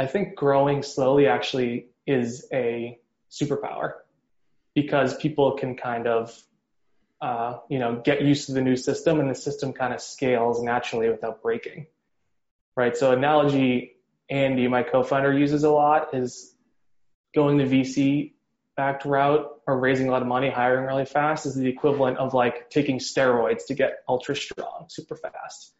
[0.00, 2.98] I think growing slowly actually is a
[3.30, 3.92] superpower
[4.74, 6.42] because people can kind of
[7.20, 10.62] uh, you know get used to the new system and the system kind of scales
[10.62, 11.86] naturally without breaking
[12.76, 12.96] right?
[12.96, 13.96] So analogy
[14.30, 16.54] andy my co-founder uses a lot is
[17.34, 18.32] going the vc
[18.76, 22.32] backed route or raising a lot of money hiring really fast is the equivalent of
[22.32, 25.74] like taking steroids to get ultra strong super fast.